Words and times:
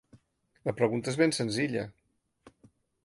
La 0.69 0.73
pregunta 0.79 1.13
és 1.13 1.19
ben 1.23 1.35
senzilla. 1.41 1.85